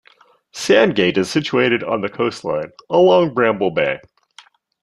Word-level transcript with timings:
Sandgate 0.51 1.19
is 1.19 1.29
situated 1.29 1.83
on 1.83 2.01
the 2.01 2.09
coastline, 2.09 2.71
along 2.89 3.35
Bramble 3.35 3.69
Bay. 3.69 3.99